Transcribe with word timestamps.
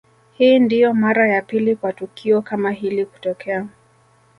Hii 0.33 0.59
ndio 0.59 0.93
mara 0.93 1.27
ya 1.29 1.41
pili 1.41 1.75
kwa 1.75 1.93
tukio 1.93 2.41
kama 2.41 2.71
hilo 2.71 3.05
kutokea 3.05 3.67